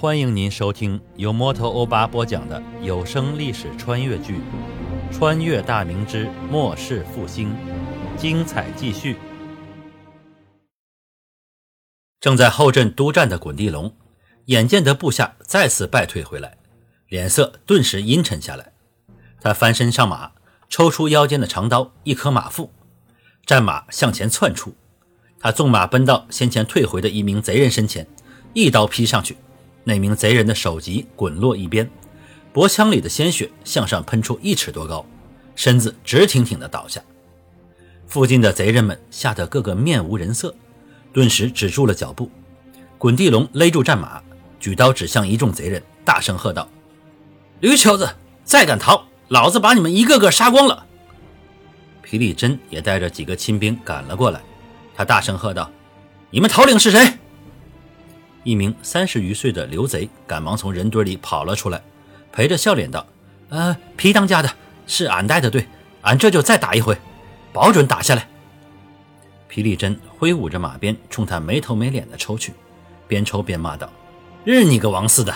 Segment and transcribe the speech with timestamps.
[0.00, 4.36] 欢迎您收听由摩托欧巴播讲的有声历史穿越剧
[5.14, 7.50] 《穿越大明之末世复兴》，
[8.16, 9.18] 精彩继续。
[12.18, 13.94] 正在后阵督战的滚地龙，
[14.46, 16.56] 眼见得部下再次败退回来，
[17.06, 18.72] 脸色顿时阴沉下来。
[19.38, 20.32] 他翻身上马，
[20.70, 22.70] 抽出腰间的长刀，一颗马腹，
[23.44, 24.74] 战马向前窜出。
[25.38, 28.06] 他纵马奔到先前退回的一名贼人身前，
[28.54, 29.36] 一刀劈上去。
[29.84, 31.90] 那名贼人的首级滚落一边，
[32.52, 35.04] 脖腔里的鲜血向上喷出一尺多高，
[35.54, 37.00] 身子直挺挺地倒下。
[38.06, 40.54] 附近的贼人们吓得个个面无人色，
[41.12, 42.30] 顿时止住了脚步。
[42.98, 44.20] 滚地龙勒住战马，
[44.58, 46.68] 举刀指向一众贼人，大声喝道
[47.60, 48.10] ：“驴球子，
[48.44, 50.86] 再敢逃，老子把你们一个个杀光了！”
[52.02, 54.40] 皮里真也带着几个亲兵赶了过来。
[54.94, 55.70] 他大声喝道
[56.30, 57.14] ：“你们头领是谁？”
[58.42, 61.82] 一名三十余岁的刘贼赶忙从人堆里跑了出来，
[62.32, 63.06] 陪着笑脸道
[63.50, 64.50] ：“呃，皮当家的，
[64.86, 65.66] 是俺带的队，
[66.02, 66.96] 俺这就再打一回，
[67.52, 68.26] 保准打下来。”
[69.48, 72.54] 皮里真挥舞着马鞭冲他没头没脸的抽去，
[73.06, 73.90] 边抽边骂道
[74.44, 75.34] ：“日你个王四的！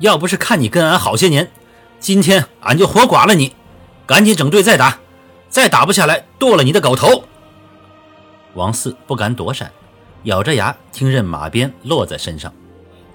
[0.00, 1.50] 要不是看你跟俺好些年，
[1.98, 3.54] 今天俺就活剐了你！
[4.06, 4.98] 赶紧整队再打，
[5.48, 7.24] 再打不下来，剁了你的狗头！”
[8.54, 9.70] 王四不敢躲闪，
[10.24, 12.52] 咬着牙听任马鞭落在身上。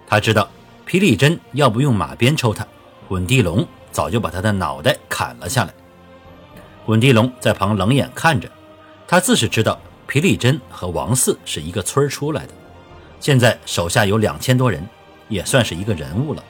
[0.07, 0.49] 他知道
[0.85, 2.65] 皮里真要不用马鞭抽他，
[3.07, 5.73] 滚地龙早就把他的脑袋砍了下来。
[6.85, 8.49] 滚地龙在旁冷眼看着，
[9.07, 12.53] 他自是知道皮里真和王四是一个村出来的，
[13.19, 14.87] 现在手下有两千多人，
[15.27, 16.43] 也算是一个人物了。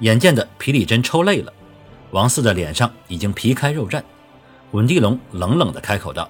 [0.00, 1.52] 眼见的皮里真抽累了，
[2.10, 4.02] 王四的脸上已经皮开肉绽。
[4.70, 6.28] 滚地龙冷冷地开口道：“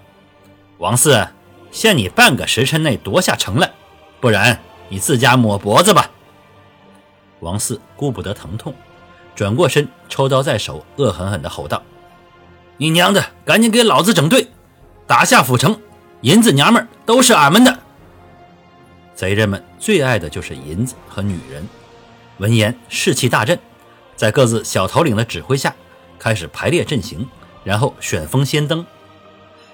[0.78, 1.26] 王四。”
[1.74, 3.72] 限你半个时辰内夺下城来，
[4.20, 6.08] 不然你自家抹脖子吧。
[7.40, 8.72] 王四顾不得疼痛，
[9.34, 11.82] 转过身，抽刀在手，恶狠狠地吼道
[12.78, 14.46] ：“你娘的，赶紧给老子整队，
[15.08, 15.80] 打下府城，
[16.20, 17.80] 银子娘们都是俺们的。”
[19.16, 21.68] 贼人们最爱的就是银子和女人。
[22.38, 23.58] 闻言，士气大振，
[24.14, 25.74] 在各自小头领的指挥下，
[26.20, 27.28] 开始排列阵型，
[27.64, 28.86] 然后选风先登。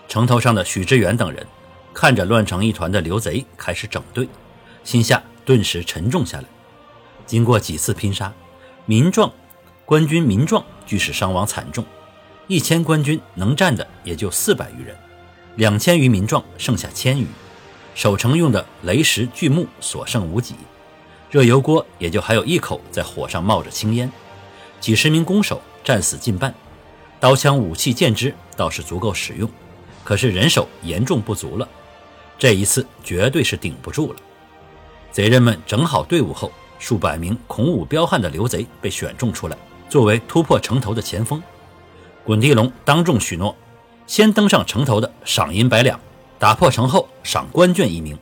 [0.08, 1.46] 城头上的许知远等人。
[1.92, 4.28] 看着乱成一团的刘贼开始整队，
[4.84, 6.44] 心下顿时沉重下来。
[7.26, 8.32] 经过几次拼杀，
[8.86, 9.30] 民壮、
[9.84, 11.84] 官军民壮俱是伤亡惨重，
[12.46, 14.96] 一千官军能战的也就四百余人，
[15.56, 17.26] 两千余民壮剩下千余，
[17.94, 20.54] 守城用的雷石巨木所剩无几，
[21.30, 24.10] 热油锅也就还有一口在火上冒着青烟，
[24.80, 26.54] 几十名弓手战死近半，
[27.18, 29.48] 刀枪武器剑支倒是足够使用，
[30.02, 31.68] 可是人手严重不足了。
[32.40, 34.18] 这一次绝对是顶不住了。
[35.12, 39.56] 贼人们整好队伍后，数百名孔武彪悍的刘贼被选中出来，
[39.90, 41.42] 作为突破城头的前锋。
[42.24, 43.54] 滚地龙当众许诺，
[44.06, 46.00] 先登上城头的赏银百两，
[46.38, 48.18] 打破城后赏官眷一名。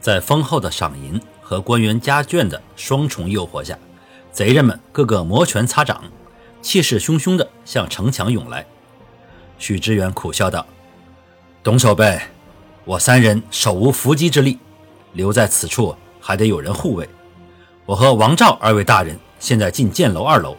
[0.00, 3.76] 在丰厚的赏银和官员家眷的双重诱惑下，
[4.30, 6.04] 贼人们个个摩拳擦掌，
[6.60, 8.64] 气势汹汹地向城墙涌来。
[9.58, 10.64] 许知远苦笑道
[11.64, 12.20] ：“董守备。”
[12.84, 14.58] 我三人手无缚鸡之力，
[15.12, 17.08] 留在此处还得有人护卫。
[17.86, 20.56] 我和王赵二位大人现在进箭楼二楼，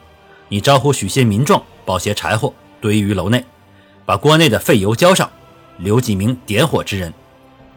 [0.48, 3.44] 你招呼许些民壮，抱些柴火堆于楼内，
[4.06, 5.30] 把锅内的废油浇上，
[5.78, 7.14] 留几名点火之人。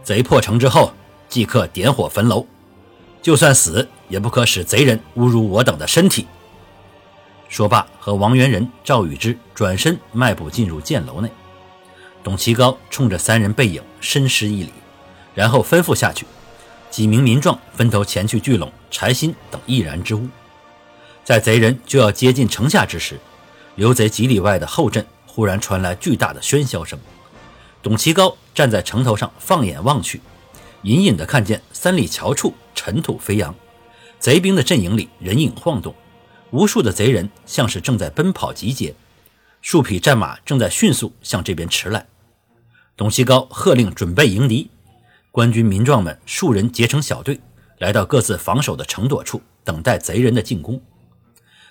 [0.05, 0.93] 贼破城之后，
[1.29, 2.47] 即刻点火焚楼。
[3.21, 6.25] 就算死，也不可使贼人侮辱我等的身体。
[7.49, 11.29] 说罢，和王元仁、赵宇之转身迈步进入箭楼内。
[12.27, 14.73] 董其高冲着三人背影深施一礼，
[15.33, 16.27] 然后吩咐下去。
[16.91, 20.27] 几名民壮分头前去聚拢柴薪等易燃之物。
[21.23, 23.21] 在贼人就要接近城下之时，
[23.77, 26.99] 刘贼几里外的后阵忽然传来巨大的喧嚣声。
[27.81, 30.21] 董其高站在城头上，放眼望去，
[30.83, 33.55] 隐隐的看见三里桥处尘土飞扬，
[34.19, 35.95] 贼兵的阵营里人影晃动，
[36.51, 38.97] 无数的贼人像是正在奔跑集结，
[39.63, 42.05] 数匹战马正在迅速向这边驰来。
[42.97, 44.71] 董锡高喝令准备迎敌，
[45.31, 47.39] 官军民壮们数人结成小队，
[47.77, 50.81] 来到各自防守的城垛处，等待贼人的进攻。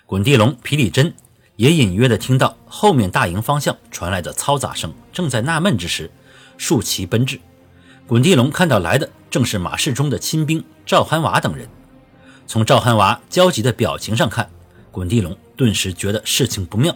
[0.06, 1.12] 滚地龙、皮里真
[1.56, 6.12] 也隐约地听到后面大营方向传来的嘈杂声，正在纳闷之时，
[6.60, 7.40] 竖旗奔至。
[8.06, 11.68] 滚地龙看到来的正是马世忠的亲兵赵憨娃等人，
[12.46, 14.48] 从赵憨娃焦急的表情上看，
[14.92, 16.96] 滚地龙顿时觉得事情不妙。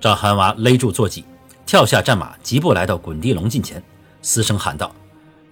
[0.00, 1.26] 赵憨娃勒住坐骑。
[1.68, 3.84] 跳下战马，疾步来到滚地龙近前，
[4.22, 4.90] 嘶声喊道：“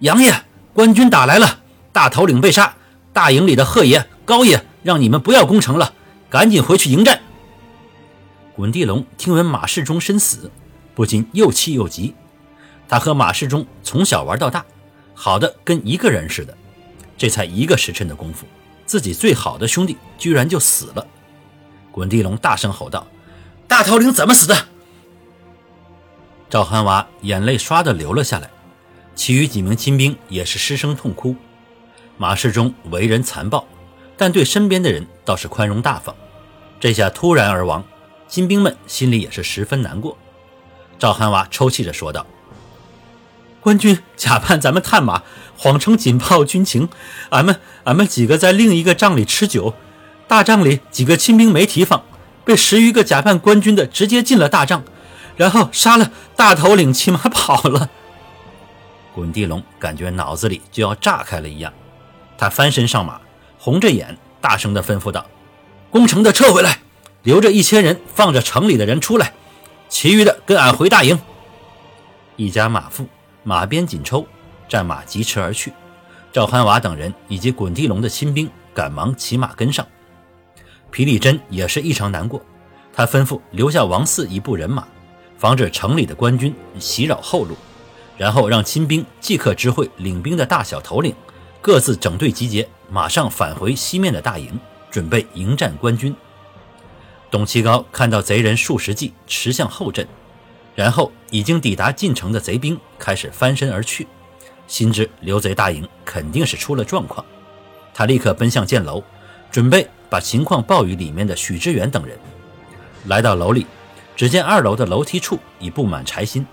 [0.01, 0.33] 杨爷，
[0.73, 1.59] 官军打来了，
[1.93, 2.75] 大头领被杀，
[3.13, 5.93] 大营里的贺爷高爷让你们不要攻城了，
[6.27, 7.21] 赶紧回去迎战。”
[8.55, 10.49] 滚地龙听闻马世忠身死，
[10.95, 12.15] 不禁又气又急。
[12.89, 14.65] 他和马世忠从小玩到大，
[15.13, 16.57] 好的跟一个人似的。
[17.15, 18.47] 这才一个时辰的功夫，
[18.87, 21.05] 自己最好的兄弟居然就死了。
[21.91, 23.05] 滚地龙大声吼道
[23.69, 24.57] ：“大头领怎么死的？”
[26.49, 28.49] 赵寒娃眼泪唰的流了下来，
[29.15, 31.35] 其余几名亲兵也是失声痛哭。
[32.17, 33.67] 马世忠为人残暴，
[34.15, 36.15] 但对身边的人倒是宽容大方。
[36.79, 37.83] 这下突然而亡，
[38.29, 40.17] 亲兵们心里也是十分难过。
[40.97, 42.25] 赵寒娃抽泣着说道。
[43.59, 45.23] 官军假扮咱们探马，
[45.57, 46.87] 谎称紧报军情。
[47.31, 49.73] 俺们俺们几个在另一个帐里吃酒，
[50.29, 52.05] 大帐里几个亲兵没提防，
[52.45, 54.85] 被十余个假扮官军的直接进了大帐，
[55.37, 57.89] 然后杀了大头领，骑马跑了。
[59.13, 61.71] 滚地龙感觉脑子里就要炸开了一样，
[62.37, 63.21] 他翻身上马，
[63.57, 65.25] 红着眼，大声地吩咐道
[65.89, 66.79] ：“攻城的撤回来，
[67.23, 69.33] 留着一千人，放着城里的人出来，
[69.87, 71.17] 其余的跟俺回大营。”
[72.35, 73.07] 一家马夫。
[73.43, 74.27] 马鞭紧抽，
[74.67, 75.71] 战马疾驰而去。
[76.33, 79.87] 赵憨娃等人以及滚地龙的亲兵赶忙骑马跟上。
[80.91, 82.41] 皮里真也是异常难过，
[82.91, 84.85] 他吩咐留下王四一部人马，
[85.37, 87.55] 防止城里的官军袭扰后路，
[88.17, 91.13] 然后让亲兵即刻知会领兵的大小头领，
[91.61, 96.15] 各自整队集结，马上返回西面的大营，准备迎战官军。
[97.29, 100.07] 董其高看到贼人数十骑驰向后阵。
[100.75, 104.05] 然后，已经抵达进城的贼兵开始翻身而去，
[104.67, 107.25] 心知刘贼大营肯定是出了状况，
[107.95, 109.03] 他立刻奔向箭楼，
[109.49, 112.15] 准备把情况报与里面的许知远等人。
[113.05, 113.65] 来到楼里，
[114.17, 116.43] 只见二楼的楼梯处已布满柴薪，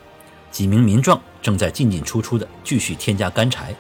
[0.50, 3.74] 几名民壮正在进进出出的继续添加干柴。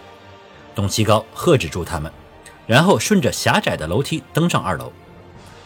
[0.74, 2.10] 董其高喝止住他们，
[2.66, 4.90] 然后顺着狭窄的楼梯登上二楼。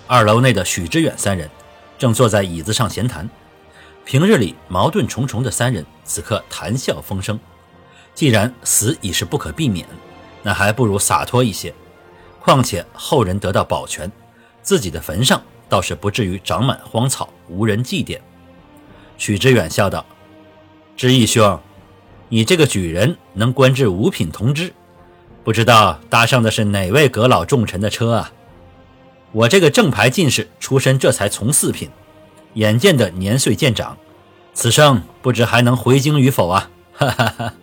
[0.09, 1.49] 二楼内的许知远三人
[1.97, 3.31] 正坐在椅子上闲谈。
[4.05, 7.39] 平日里矛盾重重的三人，此刻谈笑风生。
[8.15, 9.87] 既然死已是不可避免，
[10.43, 11.73] 那还不如洒脱一些。
[12.41, 14.11] 况且后人得到保全，
[14.61, 18.19] 自己的坟上倒是不至于长满荒草，无人祭奠。
[19.17, 20.05] 许知远笑道
[20.97, 21.61] ：“知义兄，
[22.29, 24.73] 你这个举人能官至五品同知，
[25.43, 28.33] 不知道搭上的是哪位阁老重臣的车啊？
[29.33, 31.91] 我这个正牌进士出身，这才从四品。”
[32.55, 33.97] 眼见的年岁渐长，
[34.55, 36.71] 此生不知还能回京与否啊！
[36.95, 37.55] 哈哈哈。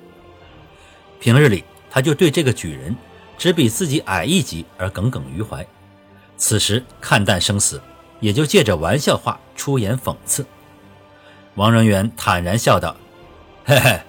[1.19, 2.95] 平日里他就对这个举人
[3.37, 5.65] 只比自己矮一级而耿耿于怀，
[6.37, 7.81] 此时看淡生死，
[8.25, 10.47] 也就借着玩笑话出言讽刺。
[11.53, 12.95] 王仁元坦然笑道
[13.63, 14.01] ：“嘿嘿，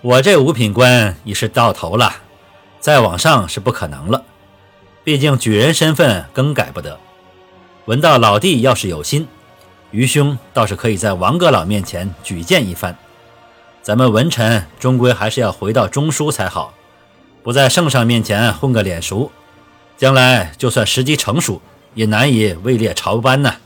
[0.00, 2.12] 我这五品官已是到头了，
[2.80, 4.24] 再往上是不可能了。
[5.04, 6.98] 毕竟举人身份更改不得。
[7.84, 9.28] 闻道老弟要是有心。”
[9.92, 12.96] 愚兄倒是可以在王阁老面前举荐一番，
[13.82, 16.74] 咱们文臣终归还是要回到中书才好，
[17.44, 19.30] 不在圣上面前混个脸熟，
[19.96, 21.62] 将来就算时机成熟，
[21.94, 23.56] 也难以位列朝班呢。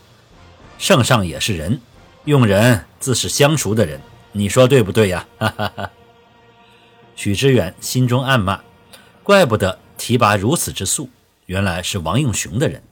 [0.79, 1.81] 圣上也是人，
[2.25, 4.01] 用人自是相熟的人，
[4.33, 5.27] 你说对不对呀？
[5.39, 5.91] 哈哈哈。
[7.17, 8.61] 许知远心中暗骂，
[9.23, 11.09] 怪不得提拔如此之速，
[11.47, 12.83] 原来是王应雄的人。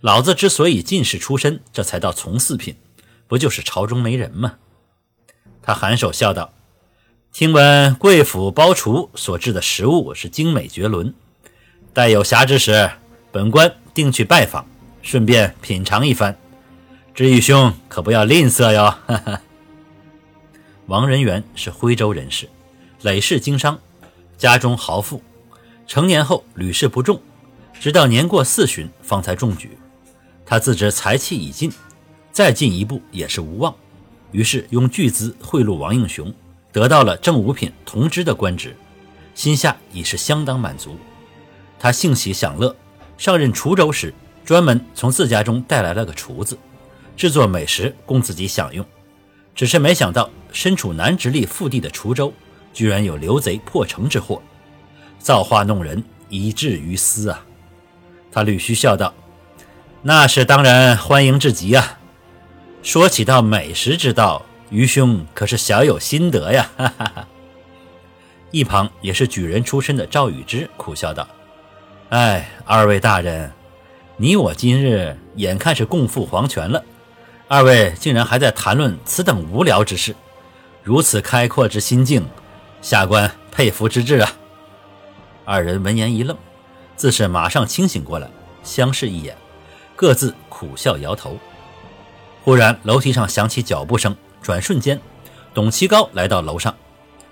[0.00, 2.74] 老子之所以进士出身，这才到从四品，
[3.28, 4.54] 不就是朝中没人吗？
[5.62, 6.52] 他颔首笑道
[7.32, 11.14] ：“听闻贵府包厨所制的食物是精美绝伦，
[11.92, 12.90] 待有暇之时，
[13.30, 14.64] 本官定去拜访，
[15.02, 16.36] 顺便品尝一番。
[17.14, 18.94] 知义兄可不要吝啬哟。
[20.86, 22.48] ”。王仁元是徽州人士，
[23.02, 23.78] 累世经商，
[24.36, 25.22] 家中豪富，
[25.86, 27.20] 成年后屡试不中，
[27.78, 29.78] 直到年过四旬方才中举。
[30.44, 31.72] 他自知才气已尽，
[32.32, 33.74] 再进一步也是无望，
[34.32, 36.34] 于是用巨资贿赂王应雄，
[36.72, 38.76] 得到了正五品同知的官职，
[39.34, 40.98] 心下已是相当满足。
[41.78, 42.74] 他幸喜享乐，
[43.16, 44.12] 上任滁州时，
[44.44, 46.58] 专门从自家中带来了个厨子，
[47.16, 48.84] 制作美食供自己享用。
[49.54, 52.32] 只是没想到，身处南直隶腹地的滁州，
[52.72, 54.42] 居然有刘贼破城之祸，
[55.18, 57.44] 造化弄人，以至于斯啊！
[58.32, 59.12] 他捋须笑道。
[60.00, 61.98] 那是当然，欢迎至极啊！
[62.82, 66.70] 说起到美食之道，余兄可是小有心得呀！
[66.76, 67.28] 哈哈哈。
[68.50, 71.28] 一旁也是举人出身的赵宇之苦笑道
[72.12, 73.50] ：“哎，二位大人，
[74.18, 76.84] 你我今日眼看是共赴黄泉了，
[77.48, 80.14] 二位竟然还在谈论此等无聊之事，
[80.82, 82.28] 如此开阔之心境，
[82.82, 84.30] 下官佩服之至啊！”
[85.46, 86.36] 二人闻言一愣，
[86.96, 88.28] 自是马上清醒过来。
[88.62, 89.34] 相视一眼，
[89.96, 91.38] 各自苦笑摇头。
[92.44, 95.00] 忽然，楼梯上响起脚步声，转瞬间，
[95.54, 96.74] 董其高来到楼上。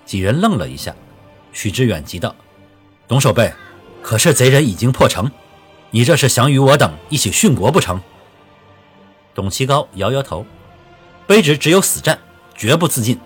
[0.07, 0.95] 几人愣了一下，
[1.53, 2.35] 许知远急道
[3.07, 3.53] ：“董守备，
[4.01, 5.31] 可是贼人已经破城，
[5.91, 8.01] 你这是想与我等一起殉国不成？”
[9.33, 10.45] 董其高摇摇头
[11.27, 12.19] ：“卑职只有死战，
[12.55, 13.19] 绝不自尽。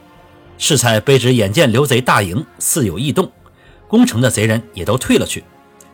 [0.57, 3.31] 适才卑职眼见刘贼大营似有异动，
[3.87, 5.43] 攻城的贼人也都退了去，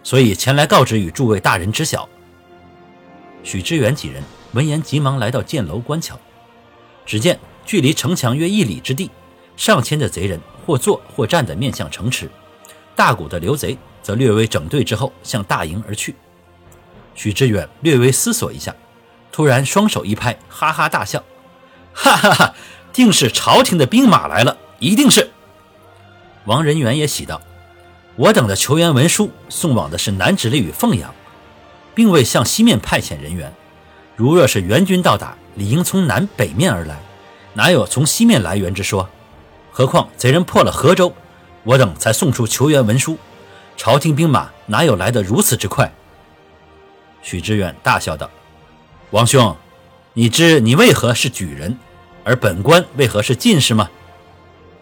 [0.04, 2.08] 所以前来告知与诸位大人知晓。”
[3.44, 4.24] 许知远几人。
[4.54, 6.20] 闻言，急忙来到箭楼观瞧，
[7.06, 9.10] 只见距离城墙约一里之地，
[9.56, 12.30] 上千的贼人或坐或站的面向城池，
[12.94, 16.16] 大股的刘贼则略微整队之后向大营而去。
[17.16, 18.76] 许知远略微思索一下，
[19.32, 21.24] 突然双手一拍，哈哈大笑
[21.94, 22.54] ：“哈哈哈，
[22.94, 25.30] 定是朝廷的兵马来了，一定是。”
[26.46, 27.42] 王仁元也喜道
[28.16, 31.14] ：“我等的求援文书送往的是南直隶与凤阳，
[31.94, 33.54] 并未向西面派遣人员。”
[34.16, 37.00] 如若是援军到达，理应从南北面而来，
[37.54, 39.10] 哪有从西面来援之说？
[39.72, 41.14] 何况贼人破了河州，
[41.64, 43.18] 我等才送出求援文书，
[43.84, 45.92] 朝廷兵马哪有来得如此之快？
[47.24, 48.30] 许知远大笑道
[49.10, 49.58] ：“王兄，
[50.14, 51.76] 你知你为何是举人，
[52.24, 53.90] 而本官为何是进士吗？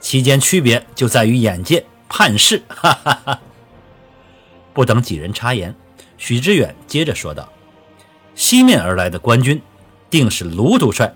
[0.02, 2.62] 其间区别就在于眼界判事。
[2.68, 3.40] ”哈哈哈！
[4.74, 5.74] 不等几人插言，
[6.18, 7.48] 许知远接着说道。
[8.36, 9.62] 西面而来的官军，
[10.10, 11.16] 定是卢督帅。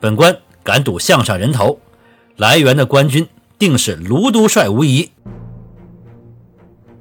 [0.00, 1.78] 本官敢赌项上人头，
[2.34, 3.28] 来援的官军
[3.60, 5.12] 定是卢督帅无疑。